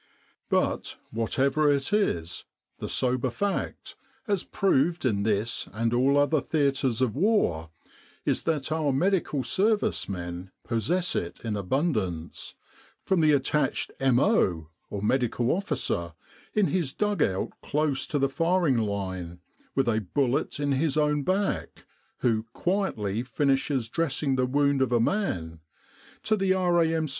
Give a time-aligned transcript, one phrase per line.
[0.49, 2.45] But whatever it is,
[2.79, 3.95] the sober fact
[4.27, 7.69] as proved in this and all other theatres of war
[8.25, 12.55] is that our Medical Service men possess it in abundance,
[13.03, 14.69] from the * 'attached*' M.Q.
[14.95, 19.39] in his dug out close to the firing line,
[19.75, 21.85] with a bullet in his own back,
[22.21, 25.59] who "quietly" finishes dressing the wound of a man,
[26.23, 27.05] to the R.A.M.